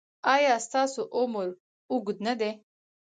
[0.33, 1.47] ایا ستاسو عمر
[1.91, 2.51] اوږد نه دی؟